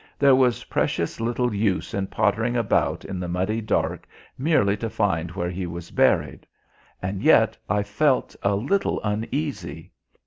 [0.17, 5.29] There was precious little use in pottering about in the muddy dark merely to find
[5.33, 6.47] where he was buried.
[7.03, 9.91] And yet I felt a little uneasy.